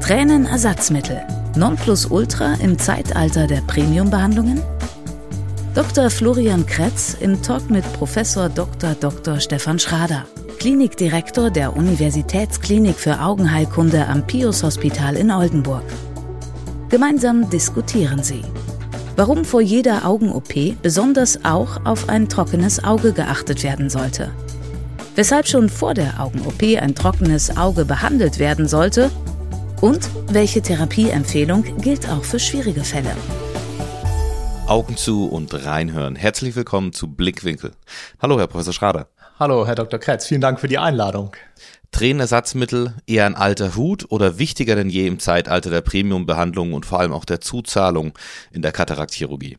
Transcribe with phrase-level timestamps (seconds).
[0.00, 1.20] Tränenersatzmittel,
[1.56, 4.60] Nonplusultra im Zeitalter der Premiumbehandlungen?
[5.74, 6.10] Dr.
[6.10, 8.94] Florian Kretz im Talk mit Professor Dr.
[8.94, 9.38] Dr.
[9.38, 10.24] Stefan Schrader,
[10.58, 15.84] Klinikdirektor der Universitätsklinik für Augenheilkunde am Pius Hospital in Oldenburg.
[16.88, 18.42] Gemeinsam diskutieren sie.
[19.14, 24.30] Warum vor jeder Augen-OP besonders auch auf ein trockenes Auge geachtet werden sollte.
[25.14, 29.10] Weshalb schon vor der Augen-OP ein trockenes Auge behandelt werden sollte
[29.80, 33.16] und welche Therapieempfehlung gilt auch für schwierige Fälle.
[34.66, 36.16] Augen zu und reinhören.
[36.16, 37.72] Herzlich willkommen zu Blickwinkel.
[38.20, 39.08] Hallo, Herr Professor Schrader.
[39.38, 39.98] Hallo, Herr Dr.
[39.98, 40.26] Kretz.
[40.26, 41.32] Vielen Dank für die Einladung.
[41.90, 47.00] Tränenersatzmittel eher ein alter Hut oder wichtiger denn je im Zeitalter der Premiumbehandlung und vor
[47.00, 48.12] allem auch der Zuzahlung
[48.52, 49.58] in der Kataraktchirurgie?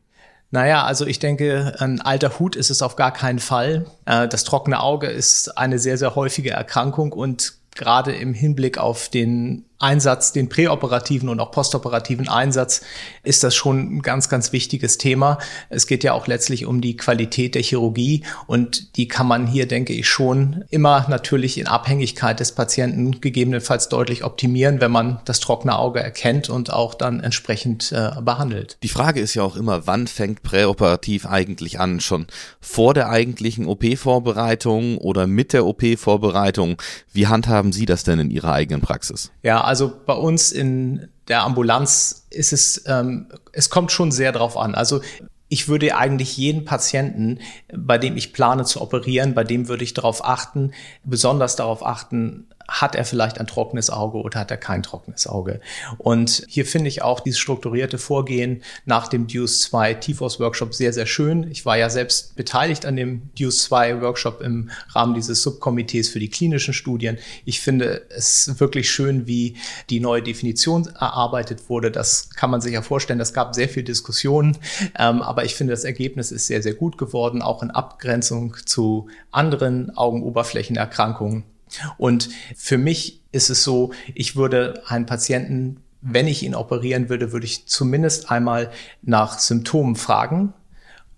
[0.50, 3.86] Naja, also ich denke, ein alter Hut ist es auf gar keinen Fall.
[4.06, 9.10] Äh, das trockene Auge ist eine sehr, sehr häufige Erkrankung und gerade im Hinblick auf
[9.10, 12.82] den Einsatz, den präoperativen und auch postoperativen Einsatz,
[13.24, 15.38] ist das schon ein ganz, ganz wichtiges Thema.
[15.70, 19.68] Es geht ja auch letztlich um die Qualität der Chirurgie und die kann man hier,
[19.68, 25.40] denke ich, schon immer natürlich in Abhängigkeit des Patienten gegebenenfalls deutlich optimieren, wenn man das
[25.40, 28.78] trockene Auge erkennt und auch dann entsprechend äh, behandelt.
[28.84, 32.00] Die Frage ist ja auch immer, wann fängt präoperativ eigentlich an?
[32.00, 32.28] Schon
[32.60, 36.82] vor der eigentlichen OP-Vorbereitung oder mit der OP-Vorbereitung?
[37.12, 39.32] Wie handhaben Sie das denn in Ihrer eigenen Praxis?
[39.44, 44.58] Ja, also bei uns in der Ambulanz ist es, ähm, es kommt schon sehr drauf
[44.58, 44.76] an.
[44.76, 45.00] Also
[45.48, 47.40] ich würde eigentlich jeden Patienten,
[47.74, 50.74] bei dem ich plane zu operieren, bei dem würde ich darauf achten,
[51.06, 55.60] besonders darauf achten, hat er vielleicht ein trockenes Auge oder hat er kein trockenes Auge.
[55.98, 60.94] Und hier finde ich auch dieses strukturierte Vorgehen nach dem Deuce 2 TFOS Workshop sehr,
[60.94, 61.52] sehr schön.
[61.52, 66.20] Ich war ja selbst beteiligt an dem Deuce 2 Workshop im Rahmen dieses Subkomitees für
[66.20, 67.18] die klinischen Studien.
[67.44, 69.58] Ich finde es wirklich schön, wie
[69.90, 71.92] die neue Definition erarbeitet wurde.
[71.92, 73.20] Das kann man sich ja vorstellen.
[73.20, 74.58] Es gab sehr viel Diskussionen,
[74.98, 79.10] ähm, aber ich finde, das Ergebnis ist sehr, sehr gut geworden, auch in Abgrenzung zu
[79.32, 81.51] anderen Augenoberflächenerkrankungen.
[81.98, 87.32] Und für mich ist es so, ich würde einen Patienten, wenn ich ihn operieren würde,
[87.32, 88.72] würde ich zumindest einmal
[89.02, 90.54] nach Symptomen fragen.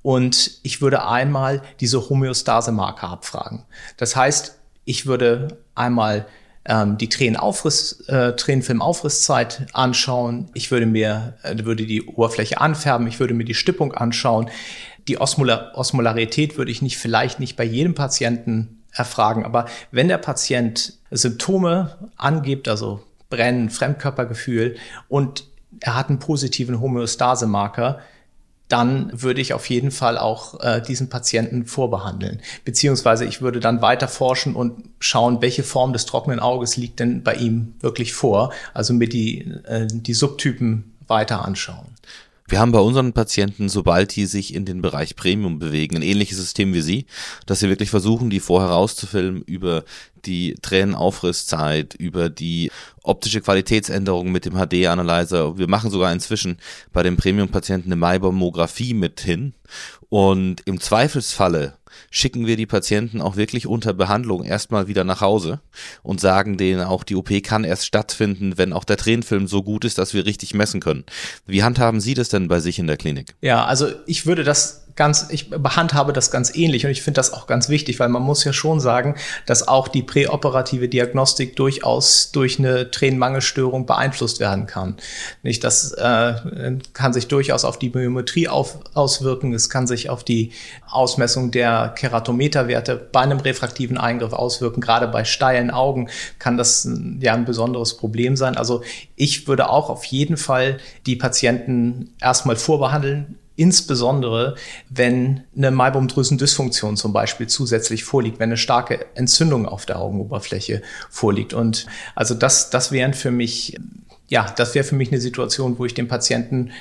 [0.02, 3.64] Und ich würde einmal diese Homöostase-Marker abfragen.
[3.96, 6.28] Das heißt, ich würde einmal
[6.66, 10.50] ähm, die Tränenaufriss, äh, Tränenfilmaufrisszeit anschauen.
[10.54, 13.08] Ich würde mir, äh, würde die Oberfläche anfärben.
[13.08, 14.50] Ich würde mir die Stippung anschauen.
[15.08, 19.46] Die Osmolar Osmolarität würde ich nicht, vielleicht nicht bei jedem Patienten erfragen.
[19.46, 24.76] Aber wenn der Patient Symptome angibt, also Brennen, Fremdkörpergefühl
[25.10, 25.46] und
[25.80, 28.00] er hat einen positiven Homöostase-Marker,
[28.68, 32.42] dann würde ich auf jeden Fall auch äh, diesen Patienten vorbehandeln.
[32.66, 37.24] Beziehungsweise ich würde dann weiter forschen und schauen, welche Form des trockenen Auges liegt denn
[37.24, 38.52] bei ihm wirklich vor.
[38.74, 41.88] Also mir die, äh, die Subtypen weiter anschauen.
[42.48, 46.38] Wir haben bei unseren Patienten, sobald die sich in den Bereich Premium bewegen, ein ähnliches
[46.38, 47.06] System wie Sie,
[47.46, 49.86] dass sie wirklich versuchen, die vorher rauszufilmen über
[50.26, 52.72] die Tränenaufrisszeit, über die
[53.02, 55.58] optische Qualitätsänderung mit dem HD-Analyzer.
[55.58, 56.58] Wir machen sogar inzwischen
[56.92, 59.54] bei den Premium-Patienten eine Maibomographie mit hin.
[60.10, 61.78] Und im Zweifelsfalle
[62.10, 65.62] schicken wir die Patienten auch wirklich unter Behandlung erstmal wieder nach Hause
[66.02, 69.86] und sagen denen auch, die OP kann erst stattfinden, wenn auch der Tränenfilm so gut
[69.86, 71.04] ist, dass wir richtig messen können.
[71.46, 73.36] Wie handhaben Sie das denn bei sich in der Klinik?
[73.42, 77.34] Ja, also ich würde das ganz, ich behandhabe das ganz ähnlich und ich finde das
[77.34, 79.16] auch ganz wichtig, weil man muss ja schon sagen,
[79.46, 84.98] dass auch die präoperative Diagnostik durchaus durch eine Tränenmangelstörung beeinflusst werden kann.
[85.42, 90.24] Nicht, das äh, kann sich durchaus auf die Biometrie auf, auswirken, es kann sich auf
[90.24, 90.52] die
[90.90, 94.82] Ausmessung der Keratometerwerte bei einem refraktiven Eingriff auswirken.
[94.82, 96.10] Gerade bei steilen Augen
[96.40, 96.88] kann das
[97.20, 98.58] ja ein besonderes Problem sein.
[98.58, 98.84] Also
[99.16, 104.56] ich würde auch auf jeden Fall die Patienten erstmal vorbehandeln, Insbesondere,
[104.90, 111.54] wenn eine Maibomdrüsendysfunktion zum Beispiel zusätzlich vorliegt, wenn eine starke Entzündung auf der Augenoberfläche vorliegt.
[111.54, 111.86] Und
[112.16, 113.78] also das, das wären für mich
[114.30, 116.72] ja, das wäre für mich eine Situation, wo ich den Patienten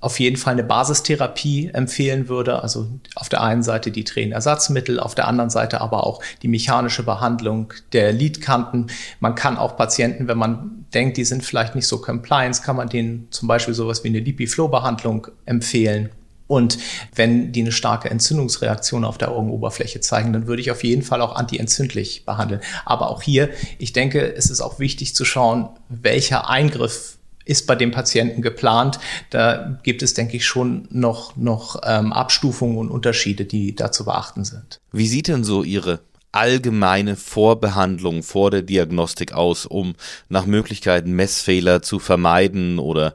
[0.00, 2.62] auf jeden Fall eine Basistherapie empfehlen würde.
[2.62, 7.02] Also auf der einen Seite die Tränenersatzmittel, auf der anderen Seite aber auch die mechanische
[7.02, 8.88] Behandlung der Lidkanten.
[9.20, 12.88] Man kann auch Patienten, wenn man denkt, die sind vielleicht nicht so compliance, kann man
[12.88, 16.10] denen zum Beispiel sowas wie eine Lipiflow-Behandlung empfehlen.
[16.48, 16.78] Und
[17.14, 21.20] wenn die eine starke Entzündungsreaktion auf der Augenoberfläche zeigen, dann würde ich auf jeden Fall
[21.20, 22.60] auch antientzündlich behandeln.
[22.84, 27.15] Aber auch hier, ich denke, es ist auch wichtig zu schauen, welcher Eingriff
[27.46, 28.98] ist bei dem Patienten geplant.
[29.30, 34.04] Da gibt es, denke ich, schon noch, noch ähm, Abstufungen und Unterschiede, die da zu
[34.04, 34.78] beachten sind.
[34.92, 36.00] Wie sieht denn so Ihre
[36.32, 39.94] allgemeine Vorbehandlung vor der Diagnostik aus, um
[40.28, 43.14] nach Möglichkeiten Messfehler zu vermeiden oder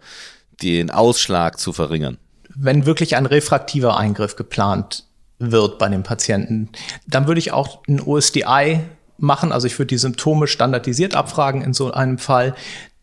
[0.63, 2.17] den Ausschlag zu verringern?
[2.55, 5.05] wenn wirklich ein refraktiver Eingriff geplant
[5.39, 6.69] wird bei dem Patienten,
[7.07, 8.81] dann würde ich auch ein OSDI
[9.17, 9.51] machen.
[9.51, 12.55] Also ich würde die Symptome standardisiert abfragen in so einem Fall.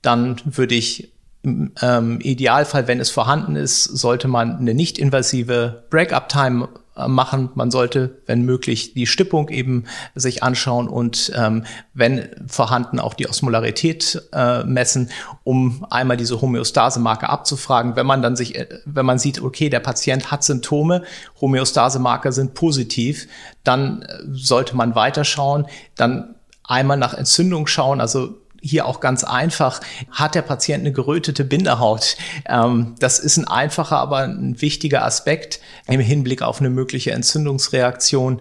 [0.02, 1.12] Dann würde ich
[1.48, 7.50] im ähm, Idealfall, wenn es vorhanden ist, sollte man eine nicht invasive Break-up-Time äh, machen.
[7.54, 9.84] Man sollte, wenn möglich, die Stippung eben
[10.14, 11.64] sich anschauen und ähm,
[11.94, 15.10] wenn vorhanden auch die Osmolarität äh, messen,
[15.44, 17.96] um einmal diese Homöostase-Marke abzufragen.
[17.96, 21.02] Wenn man dann sich, äh, wenn man sieht, okay, der Patient hat Symptome,
[21.40, 23.28] Homöostase-Marker sind positiv,
[23.64, 25.66] dann äh, sollte man weiterschauen,
[25.96, 26.34] dann
[26.64, 32.16] einmal nach Entzündung schauen, also hier auch ganz einfach, hat der Patient eine gerötete Bindehaut?
[32.46, 38.40] Ähm, das ist ein einfacher, aber ein wichtiger Aspekt im Hinblick auf eine mögliche Entzündungsreaktion.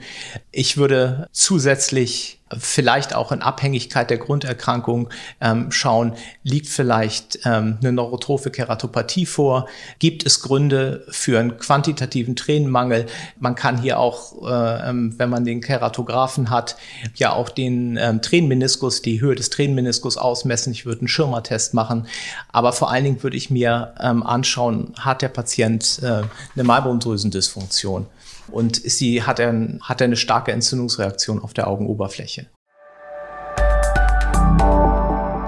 [0.52, 5.10] Ich würde zusätzlich vielleicht auch in Abhängigkeit der Grunderkrankung
[5.42, 6.14] ähm, schauen,
[6.44, 9.68] liegt vielleicht ähm, eine neurotrophe Keratopathie vor,
[10.00, 13.08] gibt es Gründe für einen quantitativen Tränenmangel.
[13.40, 16.78] Man kann hier auch, äh, ähm, wenn man den Keratographen hat,
[17.16, 20.72] ja auch den ähm, Tränenmeniskus, die Höhe des Tränenmeniskus ausmessen.
[20.72, 22.08] Ich würde einen Schirmertest machen,
[22.52, 26.24] aber vor allen Dingen würde ich mir ähm, anschauen, hat der Patient äh,
[26.56, 28.08] eine Maibomdrüsendysfunktion
[28.52, 32.48] und ist die, hat, er, hat er eine starke Entzündungsreaktion auf der Augenoberfläche.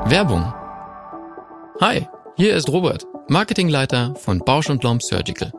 [0.06, 0.54] Werbung.
[1.82, 5.54] Hi, hier ist Robert, Marketingleiter von Bausch Lomb Surgical.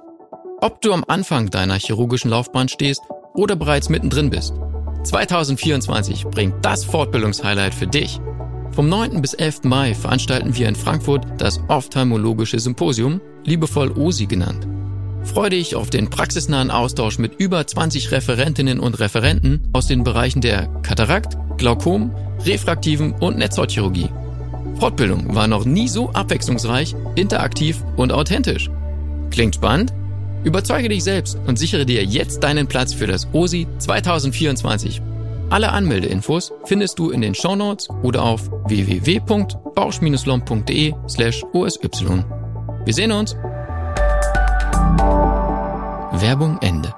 [0.61, 3.01] Ob du am Anfang deiner chirurgischen Laufbahn stehst
[3.35, 4.55] oder bereits mittendrin bist,
[5.05, 8.21] 2024 bringt das Fortbildungshighlight für dich.
[8.73, 9.23] Vom 9.
[9.23, 9.65] bis 11.
[9.65, 14.67] Mai veranstalten wir in Frankfurt das Ophthalmologische Symposium, liebevoll OSI genannt.
[15.25, 20.40] Freue dich auf den praxisnahen Austausch mit über 20 Referentinnen und Referenten aus den Bereichen
[20.40, 22.14] der Katarakt, Glaukom,
[22.44, 24.08] refraktiven und Netzhautchirurgie.
[24.78, 28.70] Fortbildung war noch nie so abwechslungsreich, interaktiv und authentisch.
[29.31, 29.93] Klingt spannend?
[30.43, 35.02] Überzeuge dich selbst und sichere dir jetzt deinen Platz für das OSI 2024.
[35.50, 41.78] Alle Anmeldeinfos findest du in den Shownotes oder auf www.bausch-lomb.de slash osy.
[42.84, 43.37] Wir sehen uns!
[46.20, 46.94] Werbung Ende.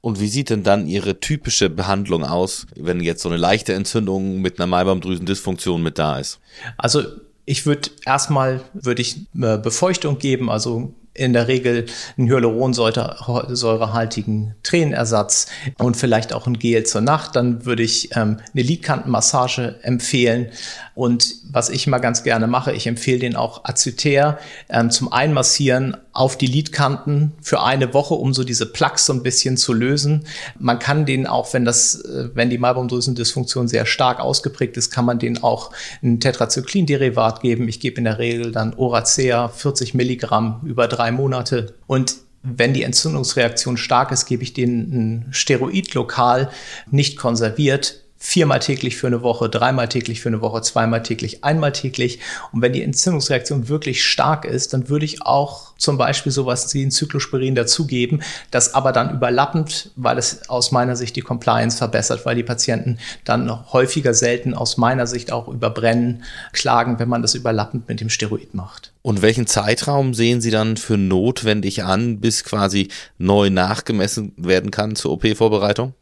[0.00, 4.40] Und wie sieht denn dann Ihre typische Behandlung aus, wenn jetzt so eine leichte Entzündung
[4.40, 6.40] mit einer Maibaumdrüsendysfunktion mit da ist?
[6.78, 7.02] Also
[7.44, 15.48] ich würde erstmal würde ich äh, Befeuchtung geben, also in der Regel einen hyaluronsäurehaltigen Tränenersatz
[15.78, 17.34] und vielleicht auch ein Gel zur Nacht.
[17.36, 20.50] Dann würde ich ähm, eine Lidkantenmassage empfehlen.
[20.96, 24.38] Und was ich mal ganz gerne mache, ich empfehle den auch Azyter
[24.70, 29.22] ähm, zum Einmassieren auf die Lidkanten für eine Woche, um so diese Plaques so ein
[29.22, 30.24] bisschen zu lösen.
[30.58, 35.04] Man kann den auch, wenn das, äh, wenn die Malbomdrüsendysfunktion sehr stark ausgeprägt ist, kann
[35.04, 35.70] man den auch
[36.02, 37.68] ein Tetrazyklin-Derivat geben.
[37.68, 42.84] Ich gebe in der Regel dann Oracea 40 Milligramm über drei Monate und wenn die
[42.84, 46.48] Entzündungsreaktion stark ist, gebe ich denen ein Steroid lokal,
[46.90, 51.72] nicht konserviert, viermal täglich für eine Woche, dreimal täglich für eine Woche, zweimal täglich, einmal
[51.72, 52.20] täglich.
[52.52, 56.84] Und wenn die Entzündungsreaktion wirklich stark ist, dann würde ich auch zum Beispiel sowas wie
[56.84, 62.24] ein Zyklosporin dazugeben, das aber dann überlappend, weil es aus meiner Sicht die Compliance verbessert,
[62.24, 67.34] weil die Patienten dann häufiger selten aus meiner Sicht auch überbrennen, klagen, wenn man das
[67.34, 68.92] überlappend mit dem Steroid macht.
[69.02, 74.96] Und welchen Zeitraum sehen Sie dann für notwendig an, bis quasi neu nachgemessen werden kann
[74.96, 75.94] zur OP-Vorbereitung?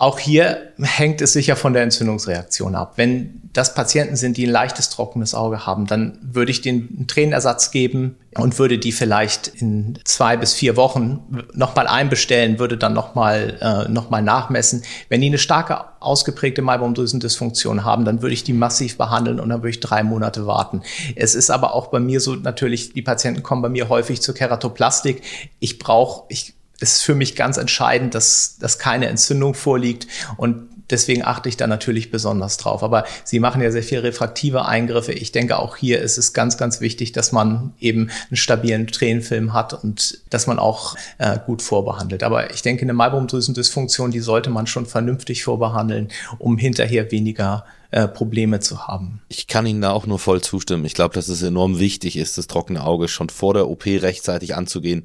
[0.00, 2.94] Auch hier hängt es sicher von der Entzündungsreaktion ab.
[2.96, 7.70] Wenn das Patienten sind, die ein leichtes trockenes Auge haben, dann würde ich den Tränenersatz
[7.70, 13.58] geben und würde die vielleicht in zwei bis vier Wochen nochmal einbestellen, würde dann nochmal
[13.60, 14.84] äh, noch nachmessen.
[15.10, 19.60] Wenn die eine starke ausgeprägte Maibomdrüsendysfunktion haben, dann würde ich die massiv behandeln und dann
[19.60, 20.80] würde ich drei Monate warten.
[21.14, 24.34] Es ist aber auch bei mir so natürlich, die Patienten kommen bei mir häufig zur
[24.34, 25.20] Keratoplastik.
[25.58, 30.06] Ich brauche, ich ist für mich ganz entscheidend, dass, dass keine Entzündung vorliegt.
[30.36, 32.82] Und deswegen achte ich da natürlich besonders drauf.
[32.82, 35.12] Aber Sie machen ja sehr viel refraktive Eingriffe.
[35.12, 39.52] Ich denke, auch hier ist es ganz, ganz wichtig, dass man eben einen stabilen Tränenfilm
[39.52, 42.22] hat und dass man auch äh, gut vorbehandelt.
[42.22, 46.08] Aber ich denke, eine Maibomdrüsendysfunktion, die sollte man schon vernünftig vorbehandeln,
[46.38, 49.20] um hinterher weniger äh, Probleme zu haben.
[49.28, 50.84] Ich kann Ihnen da auch nur voll zustimmen.
[50.84, 54.54] Ich glaube, dass es enorm wichtig ist, das trockene Auge schon vor der OP rechtzeitig
[54.54, 55.04] anzugehen.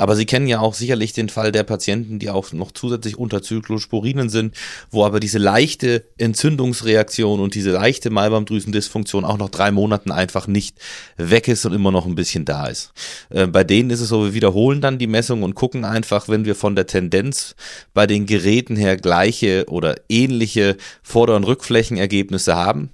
[0.00, 3.42] Aber Sie kennen ja auch sicherlich den Fall der Patienten, die auch noch zusätzlich unter
[3.42, 4.56] Zyklosporinen sind,
[4.90, 10.78] wo aber diese leichte Entzündungsreaktion und diese leichte Maibamdrüsendysfunktion auch noch drei Monaten einfach nicht
[11.18, 12.94] weg ist und immer noch ein bisschen da ist.
[13.28, 16.46] Äh, bei denen ist es so, wir wiederholen dann die Messung und gucken einfach, wenn
[16.46, 17.54] wir von der Tendenz
[17.92, 22.88] bei den Geräten her gleiche oder ähnliche Vorder- und Rückflächenergebnisse haben,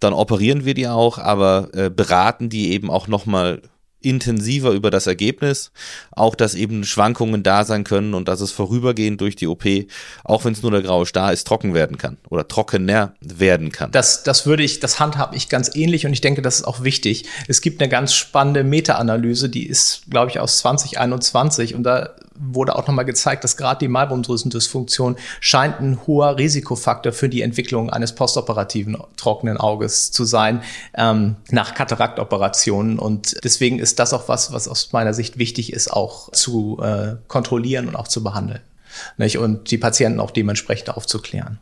[0.00, 3.60] dann operieren wir die auch, aber äh, beraten die eben auch nochmal
[4.06, 5.72] intensiver über das Ergebnis,
[6.12, 9.64] auch dass eben Schwankungen da sein können und dass es vorübergehend durch die OP,
[10.24, 13.90] auch wenn es nur der graue Star ist, trocken werden kann oder trockener werden kann.
[13.90, 16.84] Das, das würde ich, das handhabe ich ganz ähnlich und ich denke, das ist auch
[16.84, 17.24] wichtig.
[17.48, 22.76] Es gibt eine ganz spannende Meta-Analyse, die ist, glaube ich, aus 2021 und da wurde
[22.76, 28.14] auch nochmal gezeigt, dass gerade die Malbumdrüsendysfunktion scheint ein hoher Risikofaktor für die Entwicklung eines
[28.14, 30.62] postoperativen trockenen Auges zu sein
[30.94, 32.98] ähm, nach Kataraktoperationen.
[32.98, 37.16] Und deswegen ist das auch was, was aus meiner Sicht wichtig ist, auch zu äh,
[37.28, 38.60] kontrollieren und auch zu behandeln.
[39.18, 39.38] Nicht?
[39.38, 41.58] Und die Patienten auch dementsprechend aufzuklären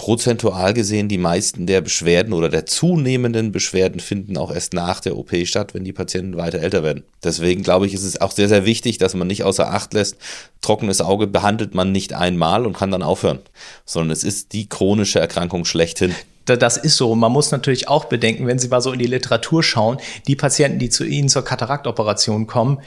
[0.00, 5.14] prozentual gesehen die meisten der Beschwerden oder der zunehmenden Beschwerden finden auch erst nach der
[5.14, 7.04] OP statt, wenn die Patienten weiter älter werden.
[7.22, 10.16] Deswegen glaube ich, ist es auch sehr, sehr wichtig, dass man nicht außer Acht lässt,
[10.62, 13.40] trockenes Auge behandelt man nicht einmal und kann dann aufhören,
[13.84, 16.14] sondern es ist die chronische Erkrankung schlechthin
[16.46, 17.14] das ist so.
[17.14, 20.80] Man muss natürlich auch bedenken, wenn Sie mal so in die Literatur schauen, die Patienten,
[20.80, 22.80] die zu Ihnen zur Kataraktoperation kommen,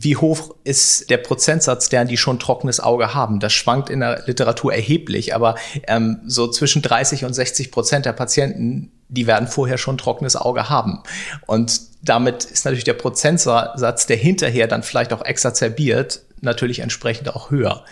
[0.00, 3.40] wie hoch ist der Prozentsatz derer, die schon trockenes Auge haben?
[3.40, 5.56] Das schwankt in der Literatur erheblich, aber
[5.88, 10.68] ähm, so zwischen 30 und 60 Prozent der Patienten, die werden vorher schon trockenes Auge
[10.68, 11.02] haben.
[11.46, 17.50] Und damit ist natürlich der Prozentsatz, der hinterher dann vielleicht auch exacerbiert, natürlich entsprechend auch
[17.50, 17.84] höher.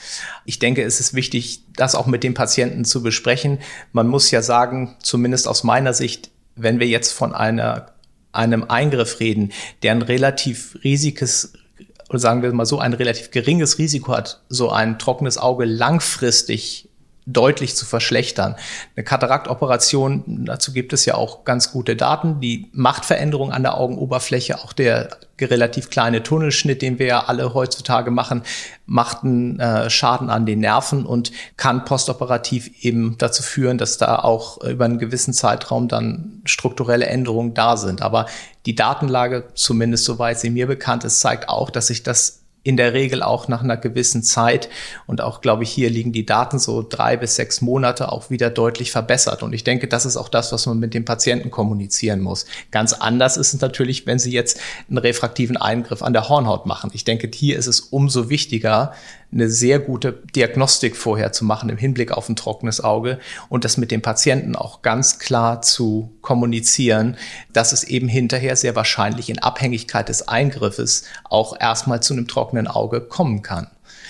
[0.44, 3.58] Ich denke, es ist wichtig, das auch mit dem Patienten zu besprechen.
[3.90, 7.88] Man muss ja sagen, zumindest aus meiner Sicht, wenn wir jetzt von einer
[8.32, 9.50] einem Eingriff reden,
[9.82, 11.54] der ein relativ riesiges
[12.08, 16.88] oder sagen wir mal so, ein relativ geringes Risiko hat, so ein trockenes Auge langfristig
[17.26, 18.54] deutlich zu verschlechtern.
[18.94, 22.40] Eine Kataraktoperation, dazu gibt es ja auch ganz gute Daten.
[22.40, 25.08] Die Machtveränderung an der Augenoberfläche, auch der
[25.40, 28.42] relativ kleine Tunnelschnitt, den wir ja alle heutzutage machen,
[28.86, 34.20] macht einen äh, Schaden an den Nerven und kann postoperativ eben dazu führen, dass da
[34.20, 38.02] auch über einen gewissen Zeitraum dann strukturelle Änderungen da sind.
[38.02, 38.26] Aber
[38.66, 42.92] die Datenlage, zumindest soweit sie mir bekannt ist, zeigt auch, dass sich das in der
[42.94, 44.68] Regel auch nach einer gewissen Zeit
[45.06, 48.50] und auch, glaube ich, hier liegen die Daten so drei bis sechs Monate auch wieder
[48.50, 49.44] deutlich verbessert.
[49.44, 52.46] Und ich denke, das ist auch das, was man mit dem Patienten kommunizieren muss.
[52.72, 54.58] Ganz anders ist es natürlich, wenn Sie jetzt
[54.88, 56.90] einen refraktiven Eingriff an der Hornhaut machen.
[56.92, 58.92] Ich denke, hier ist es umso wichtiger,
[59.32, 63.18] eine sehr gute Diagnostik vorher zu machen im Hinblick auf ein trockenes Auge
[63.48, 67.16] und das mit dem Patienten auch ganz klar zu kommunizieren,
[67.52, 72.68] dass es eben hinterher sehr wahrscheinlich in Abhängigkeit des Eingriffes auch erstmal zu einem trockenen
[72.68, 73.68] Auge kommen kann.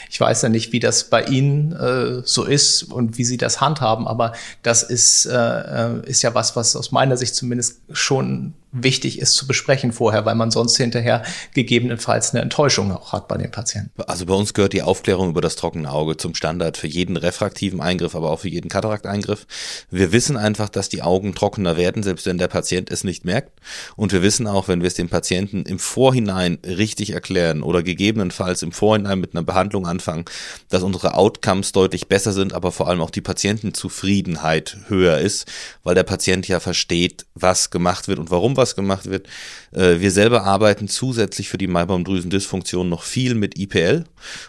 [0.08, 3.60] Ich weiß ja nicht, wie das bei Ihnen äh, so ist und wie Sie das
[3.60, 4.32] handhaben, aber
[4.62, 9.34] das ist, äh, äh ist ja was, was aus meiner Sicht zumindest schon wichtig ist
[9.34, 11.22] zu besprechen vorher, weil man sonst hinterher
[11.54, 13.90] gegebenenfalls eine Enttäuschung auch hat bei den Patienten.
[14.06, 17.80] Also bei uns gehört die Aufklärung über das trockene Auge zum Standard für jeden refraktiven
[17.80, 19.46] Eingriff, aber auch für jeden Katarakteingriff.
[19.90, 23.60] Wir wissen einfach, dass die Augen trockener werden, selbst wenn der Patient es nicht merkt.
[23.96, 28.62] Und wir wissen auch, wenn wir es dem Patienten im Vorhinein richtig erklären oder gegebenenfalls
[28.62, 30.24] im Vorhinein mit einer Behandlung anfangen,
[30.68, 35.46] dass unsere Outcomes deutlich besser sind, aber vor allem auch die Patientenzufriedenheit höher ist,
[35.82, 39.28] weil der Patient ja versteht, was gemacht wird und warum was was gemacht wird.
[39.72, 44.04] Äh, wir selber arbeiten zusätzlich für die Maibaumdrüsendysfunktion noch viel mit IPL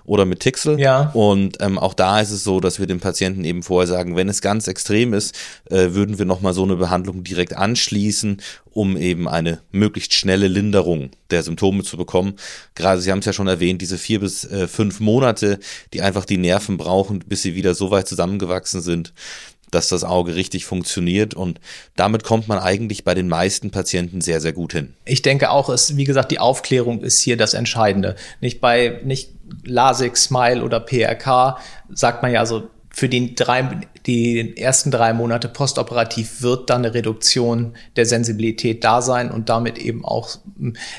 [0.06, 0.80] oder mit Tixel.
[0.80, 1.12] Ja.
[1.14, 4.30] Und ähm, auch da ist es so, dass wir dem Patienten eben vorher sagen, wenn
[4.30, 5.36] es ganz extrem ist,
[5.70, 11.12] äh, würden wir nochmal so eine Behandlung direkt anschließen, um eben eine möglichst schnelle Linderung
[11.32, 12.36] der Symptome zu bekommen.
[12.76, 15.60] Gerade, Sie haben es ja schon erwähnt, diese vier bis äh, fünf Monate,
[15.94, 19.14] die einfach die Nerven brauchen, bis sie wieder so weit zusammengewachsen sind,
[19.72, 21.60] dass das Auge richtig funktioniert und
[21.96, 24.94] damit kommt man eigentlich bei den meisten Patienten sehr, sehr gut hin.
[25.06, 28.16] Ich denke auch, ist, wie gesagt, die Aufklärung ist hier das Entscheidende.
[28.42, 29.32] Nicht bei, nicht
[29.64, 31.58] LASIK, Smile oder PRK
[31.90, 33.70] sagt man ja so, für die, drei,
[34.08, 39.78] die ersten drei Monate postoperativ wird dann eine Reduktion der Sensibilität da sein und damit
[39.78, 40.30] eben auch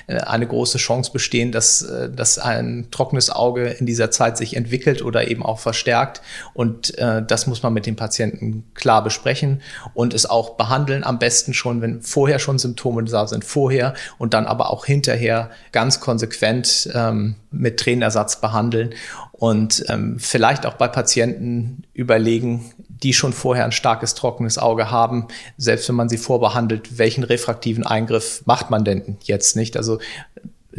[0.07, 4.57] äh, eine große Chance bestehen, dass, äh, dass ein trockenes Auge in dieser Zeit sich
[4.57, 6.21] entwickelt oder eben auch verstärkt.
[6.53, 9.62] Und äh, das muss man mit dem Patienten klar besprechen
[9.95, 11.03] und es auch behandeln.
[11.03, 15.50] Am besten schon, wenn vorher schon Symptome da sind, vorher und dann aber auch hinterher
[15.73, 18.91] ganz konsequent ähm, mit Tränenersatz behandeln
[19.33, 25.28] und ähm, vielleicht auch bei Patienten überlegen, die schon vorher ein starkes trockenes Auge haben,
[25.57, 29.76] selbst wenn man sie vorbehandelt, welchen refraktiven Eingriff macht man denn jetzt nicht?
[29.76, 29.99] Also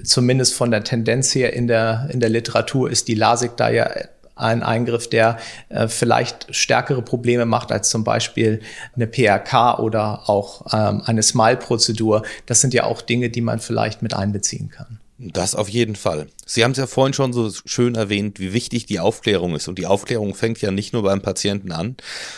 [0.04, 3.90] zumindest von der Tendenz her in der, in der Literatur ist die LASIK da ja
[4.36, 8.62] ein Eingriff, der äh, vielleicht stärkere Probleme macht als zum Beispiel
[8.96, 12.24] eine PRK oder auch ähm, eine Smile-Prozedur.
[12.46, 14.99] Das sind ja auch Dinge, die man vielleicht mit einbeziehen kann.
[15.22, 16.28] Das auf jeden Fall.
[16.46, 19.68] Sie haben es ja vorhin schon so schön erwähnt, wie wichtig die Aufklärung ist.
[19.68, 21.98] Und die Aufklärung fängt ja nicht nur beim Patienten an,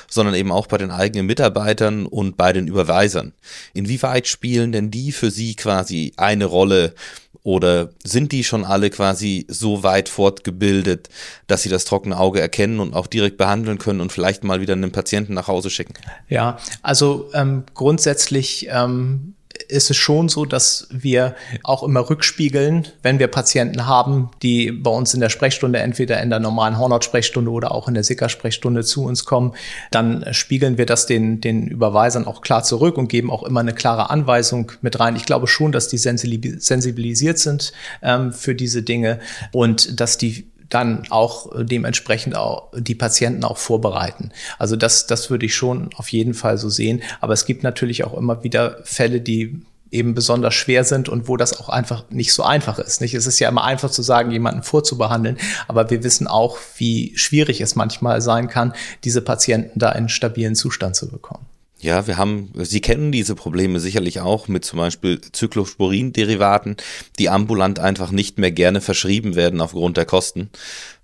[0.09, 3.33] sondern eben auch bei den eigenen Mitarbeitern und bei den Überweisern.
[3.73, 6.95] Inwieweit spielen denn die für Sie quasi eine Rolle
[7.43, 11.09] oder sind die schon alle quasi so weit fortgebildet,
[11.47, 14.73] dass sie das trockene Auge erkennen und auch direkt behandeln können und vielleicht mal wieder
[14.73, 15.93] einen Patienten nach Hause schicken?
[16.29, 19.33] Ja, also ähm, grundsätzlich ähm,
[19.71, 24.91] ist es schon so, dass wir auch immer rückspiegeln, wenn wir Patienten haben, die bei
[24.91, 29.05] uns in der Sprechstunde entweder in der normalen Hornhaut-Sprechstunde oder auch in der Sicker-Sprechstunde zu
[29.05, 29.53] uns kommen,
[29.89, 33.73] dann spiegeln wir das den, den Überweisern auch klar zurück und geben auch immer eine
[33.73, 35.15] klare Anweisung mit rein.
[35.15, 39.19] Ich glaube schon, dass die sensibilisiert sind ähm, für diese Dinge
[39.51, 44.31] und dass die dann auch äh, dementsprechend auch die Patienten auch vorbereiten.
[44.57, 47.03] Also das, das würde ich schon auf jeden Fall so sehen.
[47.19, 49.61] Aber es gibt natürlich auch immer wieder Fälle, die
[49.91, 53.01] eben besonders schwer sind und wo das auch einfach nicht so einfach ist.
[53.01, 53.13] Nicht?
[53.13, 55.37] Es ist ja immer einfach zu sagen, jemanden vorzubehandeln,
[55.67, 58.73] aber wir wissen auch, wie schwierig es manchmal sein kann,
[59.03, 61.45] diese Patienten da in stabilen Zustand zu bekommen.
[61.81, 66.77] Ja, wir haben, Sie kennen diese Probleme sicherlich auch mit zum Beispiel Cyclosporin-Derivaten,
[67.17, 70.51] die ambulant einfach nicht mehr gerne verschrieben werden aufgrund der Kosten.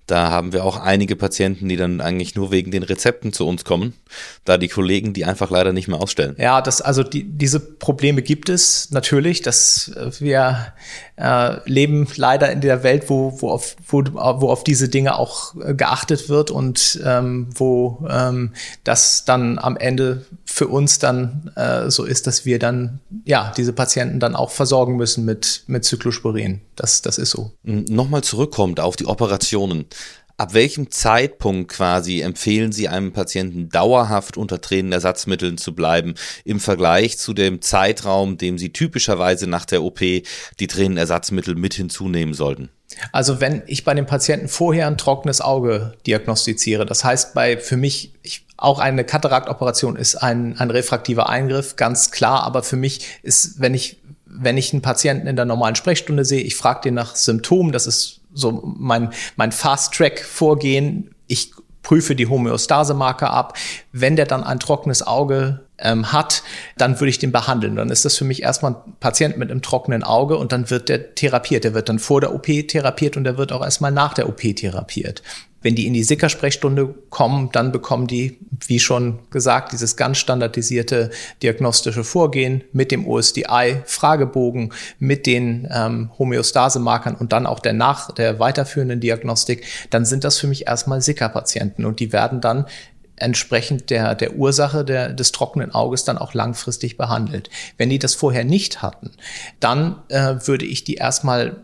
[0.07, 3.65] Da haben wir auch einige Patienten, die dann eigentlich nur wegen den Rezepten zu uns
[3.65, 3.93] kommen,
[4.45, 6.35] da die Kollegen die einfach leider nicht mehr ausstellen.
[6.39, 10.73] Ja, das, also die, diese Probleme gibt es natürlich, dass wir
[11.17, 15.53] äh, leben leider in der Welt, wo, wo, auf, wo, wo auf diese Dinge auch
[15.75, 18.53] geachtet wird und ähm, wo ähm,
[18.85, 23.73] das dann am Ende für uns dann äh, so ist, dass wir dann ja diese
[23.73, 26.61] Patienten dann auch versorgen müssen mit, mit Cyclosporin.
[26.77, 27.51] Das, das ist so.
[27.63, 29.85] Nochmal zurückkommt auf die Operationen.
[30.39, 36.13] Ab welchem Zeitpunkt quasi empfehlen Sie einem Patienten dauerhaft unter Tränenersatzmitteln zu bleiben
[36.45, 42.35] im Vergleich zu dem Zeitraum, dem Sie typischerweise nach der OP die Tränenersatzmittel mit hinzunehmen
[42.35, 42.69] sollten?
[43.11, 47.75] Also wenn ich bei dem Patienten vorher ein trockenes Auge diagnostiziere, das heißt bei für
[47.75, 53.07] mich ich, auch eine Kataraktoperation ist ein, ein refraktiver Eingriff, ganz klar, aber für mich
[53.23, 53.97] ist, wenn ich
[54.39, 57.87] wenn ich einen Patienten in der normalen Sprechstunde sehe, ich frage den nach Symptomen, das
[57.87, 61.11] ist so mein, mein Fast-Track-Vorgehen.
[61.27, 63.57] Ich prüfe die Homöostase-Marker ab.
[63.91, 66.43] Wenn der dann ein trockenes Auge ähm, hat,
[66.77, 67.75] dann würde ich den behandeln.
[67.75, 70.89] Dann ist das für mich erstmal ein Patient mit einem trockenen Auge und dann wird
[70.89, 71.63] der therapiert.
[71.63, 74.41] Der wird dann vor der OP therapiert und der wird auch erstmal nach der OP
[74.41, 75.21] therapiert.
[75.63, 78.37] Wenn die in die Sicker-Sprechstunde kommen, dann bekommen die,
[78.67, 81.09] wie schon gesagt, dieses ganz standardisierte
[81.41, 88.39] diagnostische Vorgehen mit dem OSDI-Fragebogen, mit den ähm, Homöostase-Markern und dann auch der nach der
[88.39, 92.65] weiterführenden Diagnostik, dann sind das für mich erstmal Sicker-Patienten und die werden dann
[93.17, 97.49] entsprechend der, der Ursache der, des trockenen Auges dann auch langfristig behandelt.
[97.77, 99.11] Wenn die das vorher nicht hatten,
[99.59, 101.57] dann äh, würde ich die erstmal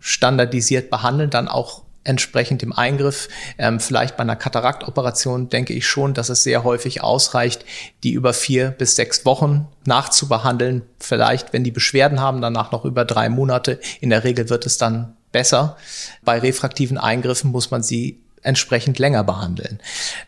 [0.00, 3.28] standardisiert behandeln, dann auch entsprechend dem Eingriff.
[3.58, 7.64] Ähm, vielleicht bei einer Kataraktoperation denke ich schon, dass es sehr häufig ausreicht,
[8.02, 10.82] die über vier bis sechs Wochen nachzubehandeln.
[10.98, 13.80] Vielleicht, wenn die Beschwerden haben, danach noch über drei Monate.
[14.00, 15.76] In der Regel wird es dann besser.
[16.22, 19.80] Bei refraktiven Eingriffen muss man sie entsprechend länger behandeln.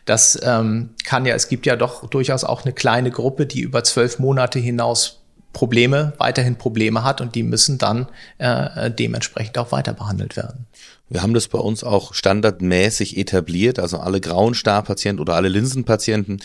[0.05, 3.83] Das ähm, kann ja, es gibt ja doch durchaus auch eine kleine Gruppe, die über
[3.83, 5.21] zwölf Monate hinaus
[5.53, 10.67] Probleme, weiterhin Probleme hat und die müssen dann äh, dementsprechend auch weiter behandelt werden.
[11.09, 16.41] Wir haben das bei uns auch standardmäßig etabliert, also alle grauen Starpatienten oder alle Linsenpatienten,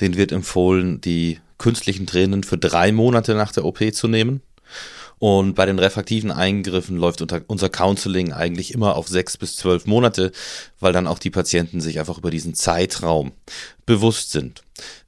[0.00, 4.40] denen wird empfohlen, die künstlichen Tränen für drei Monate nach der OP zu nehmen.
[5.18, 10.30] Und bei den refraktiven Eingriffen läuft unser Counseling eigentlich immer auf sechs bis zwölf Monate,
[10.78, 13.32] weil dann auch die Patienten sich einfach über diesen Zeitraum
[13.86, 14.62] bewusst sind.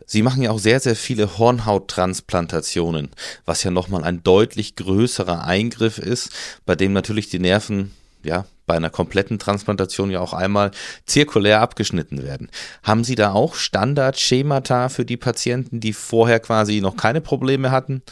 [0.06, 3.10] Sie machen ja auch sehr, sehr viele Hornhauttransplantationen,
[3.44, 6.30] was ja nochmal ein deutlich größerer Eingriff ist,
[6.64, 7.92] bei dem natürlich die Nerven
[8.22, 10.70] ja, bei einer kompletten Transplantation ja auch einmal
[11.06, 12.48] zirkulär abgeschnitten werden.
[12.84, 18.02] Haben Sie da auch Standardschemata für die Patienten, die vorher quasi noch keine Probleme hatten?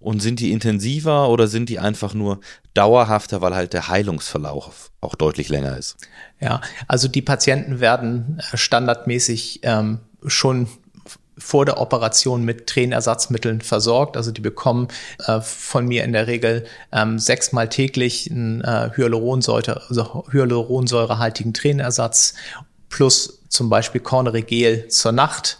[0.00, 2.40] Und sind die intensiver oder sind die einfach nur
[2.72, 5.96] dauerhafter, weil halt der Heilungsverlauf auch deutlich länger ist?
[6.40, 10.68] Ja, also die Patienten werden standardmäßig ähm, schon
[11.36, 14.16] vor der Operation mit Tränenersatzmitteln versorgt.
[14.16, 14.88] Also die bekommen
[15.26, 22.34] äh, von mir in der Regel ähm, sechsmal täglich einen äh, Hyaluronsäure, also hyaluronsäurehaltigen Tränenersatz
[22.88, 25.58] plus zum Beispiel Cornerigel zur Nacht.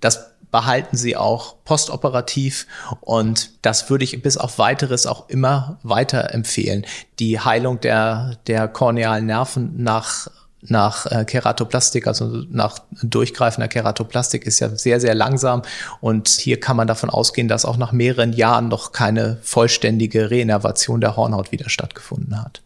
[0.00, 2.66] Das behalten sie auch postoperativ
[3.00, 6.84] und das würde ich bis auf weiteres auch immer weiter empfehlen.
[7.18, 10.28] Die Heilung der, der kornealen Nerven nach
[10.62, 15.62] nach äh, Keratoplastik, also nach durchgreifender Keratoplastik ist ja sehr, sehr langsam.
[16.00, 21.00] Und hier kann man davon ausgehen, dass auch nach mehreren Jahren noch keine vollständige Reinnervation
[21.00, 22.62] der Hornhaut wieder stattgefunden hat.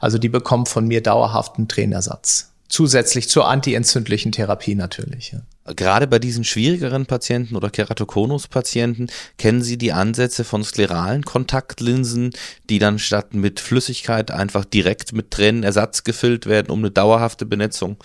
[0.00, 2.50] Also die bekommen von mir dauerhaften Trainersatz.
[2.68, 5.32] Zusätzlich zur antientzündlichen Therapie natürlich.
[5.32, 5.40] Ja.
[5.74, 12.30] Gerade bei diesen schwierigeren Patienten oder Keratokonus-Patienten kennen Sie die Ansätze von skleralen Kontaktlinsen,
[12.70, 17.96] die dann statt mit Flüssigkeit einfach direkt mit Tränenersatz gefüllt werden, um eine dauerhafte Benetzung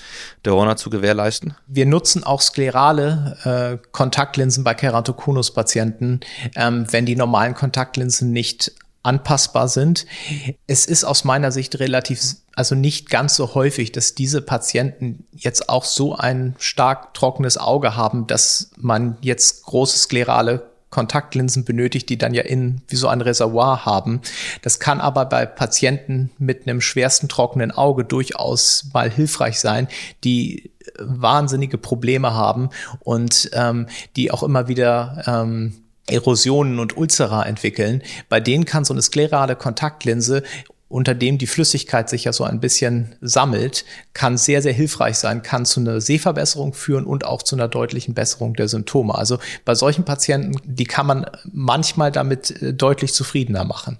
[0.43, 1.55] der Horner zu gewährleisten?
[1.67, 6.21] Wir nutzen auch sklerale äh, Kontaktlinsen bei Keratokonus-Patienten,
[6.55, 8.71] ähm, wenn die normalen Kontaktlinsen nicht
[9.03, 10.05] anpassbar sind.
[10.67, 12.21] Es ist aus meiner Sicht relativ,
[12.55, 17.95] also nicht ganz so häufig, dass diese Patienten jetzt auch so ein stark trockenes Auge
[17.95, 23.21] haben, dass man jetzt große sklerale Kontaktlinsen benötigt, die dann ja innen wie so ein
[23.21, 24.21] Reservoir haben.
[24.61, 29.87] Das kann aber bei Patienten mit einem schwersten trockenen Auge durchaus mal hilfreich sein,
[30.25, 38.01] die wahnsinnige Probleme haben und ähm, die auch immer wieder ähm, Erosionen und Ulzera entwickeln.
[38.29, 40.43] Bei denen kann so eine sklerale Kontaktlinse
[40.91, 45.41] unter dem die Flüssigkeit sich ja so ein bisschen sammelt, kann sehr, sehr hilfreich sein,
[45.41, 49.15] kann zu einer Sehverbesserung führen und auch zu einer deutlichen Besserung der Symptome.
[49.15, 53.97] Also bei solchen Patienten, die kann man manchmal damit äh, deutlich zufriedener machen.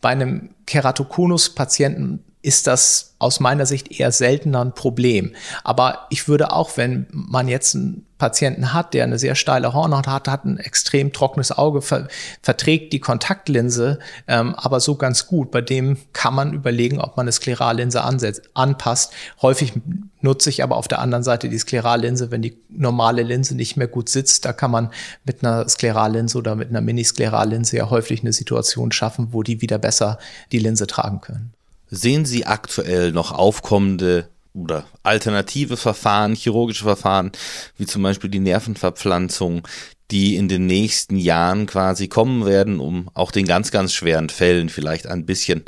[0.00, 5.34] Bei einem Keratokonus-Patienten ist das aus meiner Sicht eher seltener ein Problem.
[5.62, 10.06] Aber ich würde auch, wenn man jetzt einen Patienten hat, der eine sehr steile Hornhaut
[10.06, 12.08] hat, hat ein extrem trockenes Auge, ver
[12.40, 15.50] verträgt die Kontaktlinse ähm, aber so ganz gut.
[15.50, 19.12] Bei dem kann man überlegen, ob man eine Sklerallinse ansetzt, anpasst.
[19.42, 19.74] Häufig
[20.22, 23.88] nutze ich aber auf der anderen Seite die Sklerallinse, wenn die normale Linse nicht mehr
[23.88, 24.46] gut sitzt.
[24.46, 24.90] Da kann man
[25.24, 29.78] mit einer Sklerallinse oder mit einer Minisklerallinse ja häufig eine Situation schaffen, wo die wieder
[29.78, 30.18] besser
[30.52, 31.52] die Linse tragen können.
[31.90, 37.32] Sehen Sie aktuell noch aufkommende oder alternative Verfahren, chirurgische Verfahren,
[37.76, 39.66] wie zum Beispiel die Nervenverpflanzung,
[40.10, 44.68] die in den nächsten Jahren quasi kommen werden, um auch den ganz, ganz schweren Fällen
[44.68, 45.64] vielleicht ein bisschen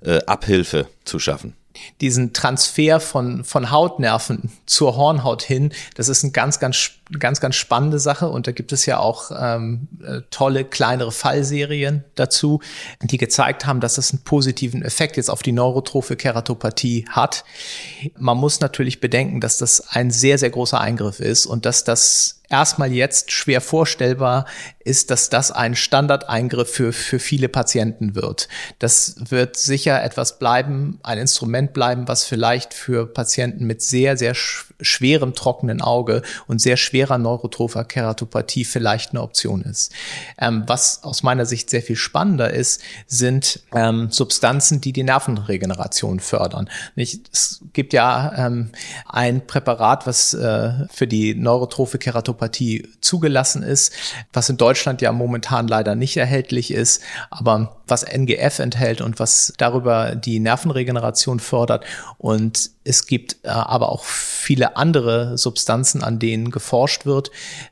[0.00, 1.54] äh, Abhilfe zu schaffen?
[2.00, 7.56] diesen Transfer von, von Hautnerven zur Hornhaut hin, das ist eine ganz, ganz, ganz, ganz
[7.56, 8.28] spannende Sache.
[8.28, 12.60] Und da gibt es ja auch ähm, äh, tolle kleinere Fallserien dazu,
[13.02, 17.44] die gezeigt haben, dass das einen positiven Effekt jetzt auf die neurotrophe Keratopathie hat.
[18.18, 22.40] Man muss natürlich bedenken, dass das ein sehr, sehr großer Eingriff ist und dass das
[22.54, 24.46] erstmal jetzt schwer vorstellbar
[24.80, 28.48] ist, dass das ein Standardeingriff für, für viele Patienten wird.
[28.78, 34.34] Das wird sicher etwas bleiben, ein Instrument bleiben, was vielleicht für Patienten mit sehr, sehr
[34.34, 39.92] schwerem trockenen Auge und sehr schwerer neurotropher Keratopathie vielleicht eine Option ist.
[40.38, 46.20] Ähm, was aus meiner Sicht sehr viel spannender ist, sind ähm, Substanzen, die die Nervenregeneration
[46.20, 46.70] fördern.
[46.94, 47.28] Nicht?
[47.32, 48.70] Es gibt ja ähm,
[49.08, 53.92] ein Präparat, was äh, für die neurotrophe Keratopathie zugelassen ist,
[54.32, 59.52] was in Deutschland ja momentan leider nicht erhältlich ist, aber was NGF enthält und was
[59.58, 61.84] darüber die Nervenregeneration fördert.
[62.18, 67.30] Und es gibt äh, aber auch viele andere Substanzen, an denen geforscht wird,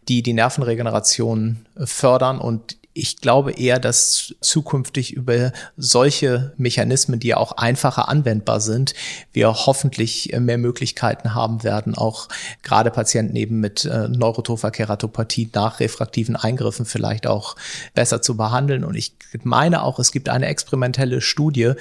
[0.09, 7.37] die die Nervenregeneration fördern und ich glaube eher, dass zukünftig über solche Mechanismen, die ja
[7.39, 8.95] auch einfacher anwendbar sind,
[9.33, 12.29] wir hoffentlich mehr Möglichkeiten haben werden, auch
[12.63, 17.57] gerade Patienten eben mit äh, neurotropher Keratopathie nach refraktiven Eingriffen vielleicht auch
[17.95, 18.85] besser zu behandeln.
[18.85, 21.73] Und ich meine auch, es gibt eine experimentelle Studie,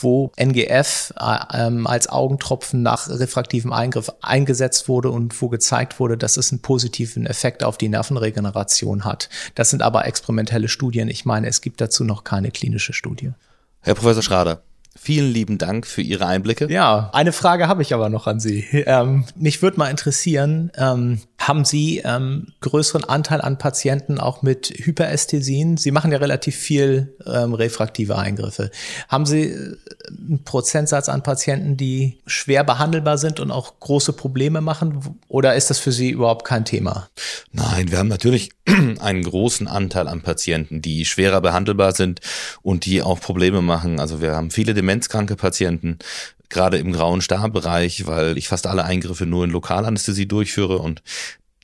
[0.00, 6.18] wo NGF äh, ähm, als Augentropfen nach refraktivem Eingriff eingesetzt wurde und wo gezeigt wurde,
[6.18, 9.28] dass es einen positiven Effekt auf die Nervenregeneration hat.
[9.54, 11.08] Das sind aber experimentelle experimentelle Studien.
[11.08, 13.32] Ich meine, es gibt dazu noch keine klinische Studie.
[13.80, 14.62] Herr Professor Schrader,
[14.98, 16.72] Vielen lieben Dank für Ihre Einblicke.
[16.72, 18.64] Ja, eine Frage habe ich aber noch an Sie.
[18.86, 24.68] Ähm, mich würde mal interessieren, ähm, Haben Sie ähm, größeren Anteil an Patienten auch mit
[24.78, 25.76] Hyperästhesien?
[25.76, 28.72] Sie machen ja relativ viel ähm, refraktive Eingriffe.
[29.06, 29.76] Haben Sie äh,
[30.10, 35.20] einen Prozentsatz an Patienten, die schwer behandelbar sind und auch große Probleme machen?
[35.28, 37.08] Oder ist das für Sie überhaupt kein Thema?
[37.52, 38.50] Nein, wir haben natürlich
[38.98, 42.22] einen großen Anteil an Patienten, die schwerer behandelbar sind
[42.62, 44.00] und die auch Probleme machen.
[44.00, 46.00] Also wir haben viele demenzkranke Patienten,
[46.48, 51.02] gerade im grauen Starbereich, weil ich fast alle Eingriffe nur in Lokalanästhesie durchführe und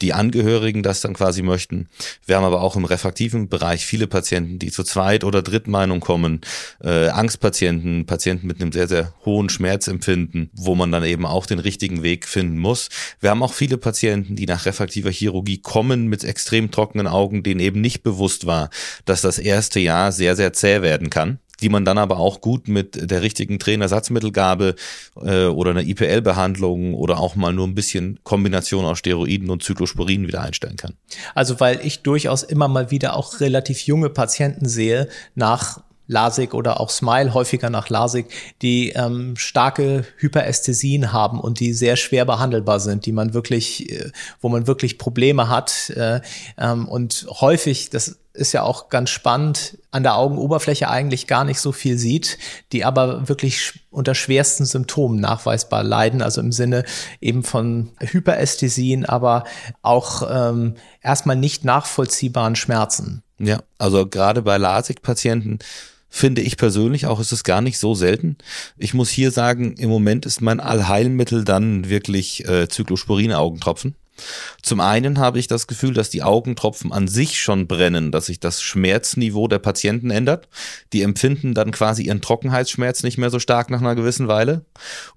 [0.02, 1.88] die Angehörigen das dann quasi möchten.
[2.26, 6.40] Wir haben aber auch im refraktiven Bereich viele Patienten, die zur Zweit- oder Drittmeinung kommen,
[6.82, 11.60] äh, Angstpatienten, Patienten mit einem sehr, sehr hohen Schmerzempfinden, wo man dann eben auch den
[11.60, 12.88] richtigen Weg finden muss.
[13.20, 17.60] Wir haben auch viele Patienten, die nach refraktiver Chirurgie kommen mit extrem trockenen Augen, denen
[17.60, 18.70] eben nicht bewusst war,
[19.04, 22.68] dass das erste Jahr sehr, sehr zäh werden kann die man dann aber auch gut
[22.68, 24.74] mit der richtigen Trainersatzmittelgabe
[25.22, 30.26] äh, oder einer IPL-Behandlung oder auch mal nur ein bisschen Kombination aus Steroiden und Cyclosporin
[30.26, 30.94] wieder einstellen kann.
[31.34, 36.80] Also weil ich durchaus immer mal wieder auch relativ junge Patienten sehe nach LASIK oder
[36.80, 38.26] auch Smile, häufiger nach LASIK,
[38.60, 44.10] die ähm, starke Hyperästhesien haben und die sehr schwer behandelbar sind, die man wirklich, äh,
[44.40, 45.90] wo man wirklich Probleme hat.
[45.90, 46.20] Äh,
[46.58, 51.60] ähm, und häufig, das ist ja auch ganz spannend, an der Augenoberfläche eigentlich gar nicht
[51.60, 52.38] so viel sieht,
[52.72, 56.84] die aber wirklich unter schwersten Symptomen nachweisbar leiden, also im Sinne
[57.20, 59.44] eben von Hyperästhesien, aber
[59.82, 63.22] auch ähm, erstmal nicht nachvollziehbaren Schmerzen.
[63.38, 65.58] Ja, also gerade bei LASIK-Patienten
[66.08, 68.36] finde ich persönlich auch, ist es gar nicht so selten.
[68.76, 73.94] Ich muss hier sagen, im Moment ist mein Allheilmittel dann wirklich äh, Zyklosporin-Augentropfen.
[74.62, 78.40] Zum einen habe ich das Gefühl, dass die Augentropfen an sich schon brennen, dass sich
[78.40, 80.48] das Schmerzniveau der Patienten ändert.
[80.92, 84.64] Die empfinden dann quasi ihren Trockenheitsschmerz nicht mehr so stark nach einer gewissen Weile.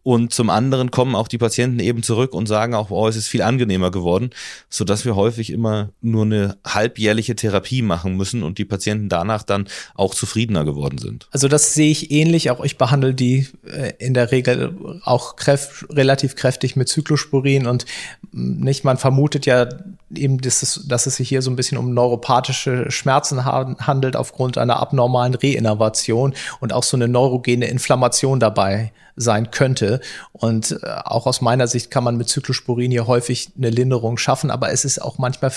[0.03, 3.27] Und zum anderen kommen auch die Patienten eben zurück und sagen auch, oh, es ist
[3.27, 4.29] viel angenehmer geworden,
[4.69, 9.67] sodass wir häufig immer nur eine halbjährliche Therapie machen müssen und die Patienten danach dann
[9.93, 11.27] auch zufriedener geworden sind.
[11.31, 12.49] Also das sehe ich ähnlich.
[12.49, 17.85] Auch ich behandle die äh, in der Regel auch kräft, relativ kräftig mit Zyklosporin und
[18.31, 19.67] nicht man vermutet ja
[20.13, 24.57] eben, dass es, dass es sich hier so ein bisschen um neuropathische Schmerzen handelt aufgrund
[24.57, 29.99] einer abnormalen Reinnervation und auch so eine neurogene Inflammation dabei sein könnte.
[30.31, 34.51] Und äh, auch aus meiner Sicht kann man mit Zyklosporin hier häufig eine Linderung schaffen,
[34.51, 35.51] aber es ist auch manchmal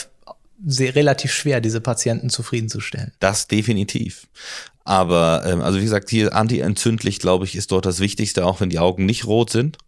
[0.67, 3.13] sehr relativ schwer, diese Patienten zufriedenzustellen.
[3.21, 4.27] Das definitiv.
[4.85, 8.71] Aber ähm, also wie gesagt, hier antientzündlich, glaube ich, ist dort das Wichtigste, auch wenn
[8.71, 9.79] die Augen nicht rot sind,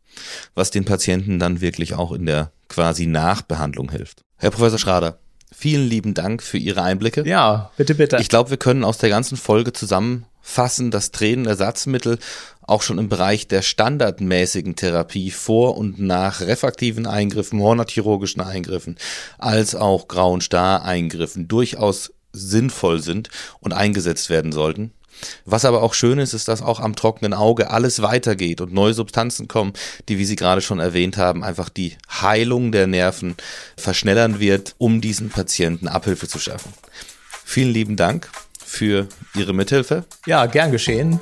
[0.55, 4.23] was den Patienten dann wirklich auch in der quasi Nachbehandlung hilft.
[4.37, 5.19] Herr Professor Schrader,
[5.53, 7.27] vielen lieben Dank für Ihre Einblicke.
[7.27, 8.19] Ja, bitte, bitte.
[8.21, 12.19] Ich glaube, wir können aus der ganzen Folge zusammenfassen, dass Tränenersatzmittel
[12.63, 18.97] auch schon im Bereich der standardmäßigen Therapie vor und nach refraktiven Eingriffen, hornhautchirurgischen Eingriffen,
[19.39, 23.29] als auch grauen Star-Eingriffen durchaus sinnvoll sind
[23.59, 24.93] und eingesetzt werden sollten.
[25.45, 28.95] Was aber auch schön ist, ist, dass auch am trockenen Auge alles weitergeht und neue
[28.95, 29.73] Substanzen kommen,
[30.09, 33.37] die, wie Sie gerade schon erwähnt haben, einfach die Heilung der Nerven
[33.77, 36.73] verschnellern wird, um diesen Patienten Abhilfe zu schaffen.
[37.45, 38.29] Vielen lieben Dank
[38.65, 40.05] für Ihre Mithilfe.
[40.27, 41.21] Ja, gern geschehen.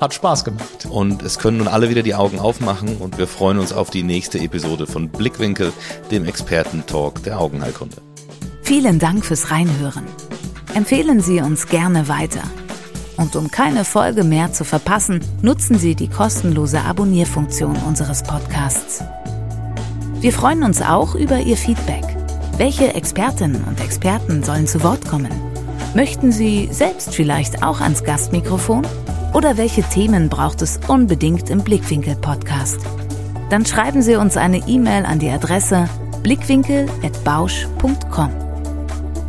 [0.00, 0.86] Hat Spaß gemacht.
[0.90, 4.02] Und es können nun alle wieder die Augen aufmachen und wir freuen uns auf die
[4.02, 5.72] nächste Episode von Blickwinkel,
[6.10, 7.96] dem Experten-Talk der Augenheilkunde.
[8.62, 10.06] Vielen Dank fürs Reinhören.
[10.74, 12.42] Empfehlen Sie uns gerne weiter.
[13.16, 19.04] Und um keine Folge mehr zu verpassen, nutzen Sie die kostenlose Abonnierfunktion unseres Podcasts.
[20.20, 22.04] Wir freuen uns auch über Ihr Feedback.
[22.58, 25.32] Welche Expertinnen und Experten sollen zu Wort kommen?
[25.94, 28.86] Möchten Sie selbst vielleicht auch ans Gastmikrofon?
[29.34, 32.80] Oder welche Themen braucht es unbedingt im Blickwinkel-Podcast?
[33.50, 35.88] Dann schreiben Sie uns eine E-Mail an die Adresse
[36.22, 38.41] blickwinkel.bausch.com.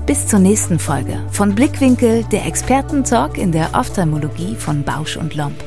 [0.05, 5.63] Bis zur nächsten Folge von Blickwinkel, der Expertentalk in der Ophthalmologie von Bausch und Lomb.